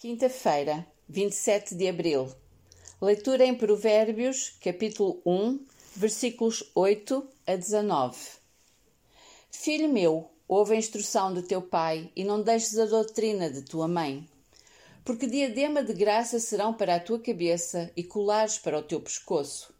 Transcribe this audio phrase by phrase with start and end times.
[0.00, 2.26] Quinta-feira, 27 de abril.
[3.02, 5.62] Leitura em Provérbios, capítulo 1,
[5.94, 8.16] versículos 8 a 19.
[9.50, 13.86] Filho meu, ouve a instrução de teu pai e não deixes a doutrina de tua
[13.86, 14.26] mãe.
[15.04, 19.70] Porque diadema de graça serão para a tua cabeça e colares para o teu pescoço.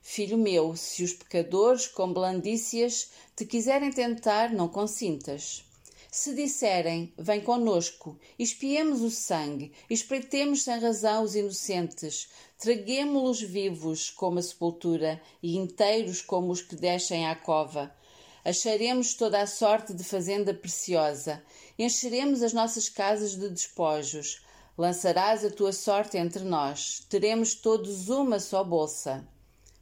[0.00, 5.67] Filho meu, se os pecadores com blandícias te quiserem tentar, não consintas
[6.10, 14.38] se disserem, vem conosco, espiemos o sangue, espreitemos sem razão os inocentes, traguemo-los vivos como
[14.38, 17.94] a sepultura e inteiros como os que descem à cova.
[18.42, 21.44] Acharemos toda a sorte de fazenda preciosa,
[21.78, 24.42] encheremos as nossas casas de despojos.
[24.78, 29.28] Lançarás a tua sorte entre nós, teremos todos uma só bolsa.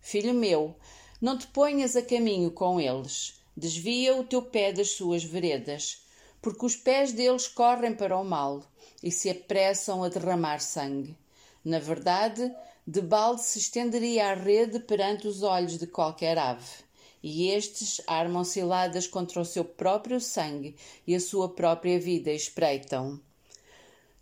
[0.01, 0.75] Filho meu,
[1.21, 6.05] não te ponhas a caminho com eles, desvia o teu pé das suas veredas
[6.41, 8.63] porque os pés deles correm para o mal
[9.03, 11.17] e se apressam a derramar sangue.
[11.65, 12.55] Na verdade,
[12.87, 16.85] de balde se estenderia a rede perante os olhos de qualquer ave,
[17.23, 23.21] e estes armam ciladas contra o seu próprio sangue e a sua própria vida espreitam.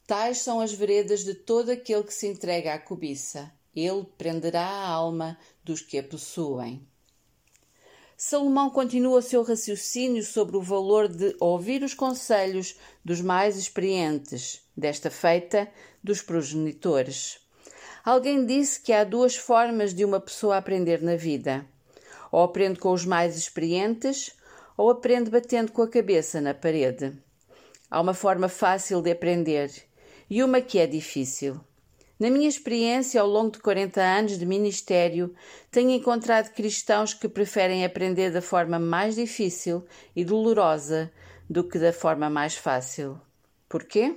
[0.06, 3.52] Tais são as veredas de todo aquele que se entrega à cobiça.
[3.74, 6.86] Ele prenderá a alma dos que a possuem.
[8.27, 15.11] Salomão continua seu raciocínio sobre o valor de ouvir os conselhos dos mais experientes, desta
[15.11, 15.69] feita
[16.03, 17.39] dos progenitores.
[18.02, 21.67] Alguém disse que há duas formas de uma pessoa aprender na vida:
[22.33, 24.34] ou aprende com os mais experientes,
[24.75, 27.12] ou aprende batendo com a cabeça na parede.
[27.91, 29.70] Há uma forma fácil de aprender
[30.30, 31.61] e uma que é difícil.
[32.25, 35.34] Na minha experiência, ao longo de 40 anos de ministério,
[35.70, 39.84] tenho encontrado cristãos que preferem aprender da forma mais difícil
[40.17, 41.12] e dolorosa
[41.50, 43.20] do que da forma mais fácil.
[43.69, 44.17] Porquê?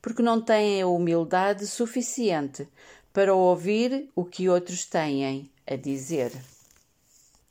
[0.00, 2.66] Porque não têm a humildade suficiente
[3.12, 6.32] para ouvir o que outros têm a dizer.